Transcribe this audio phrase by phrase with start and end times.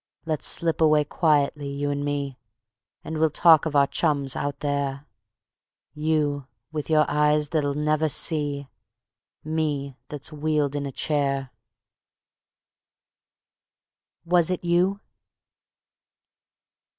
[0.25, 2.39] Let's slip away quietly, you and me,
[3.03, 5.05] And we'll talk of our chums out there:
[5.93, 8.67] You with your eyes that'll never see,
[9.43, 11.51] Me that's wheeled in a chair.
[14.25, 15.01] Was It You?